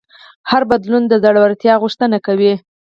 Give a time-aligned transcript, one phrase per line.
[0.49, 2.53] هر بدلون د زړهورتیا غوښتنه کوي.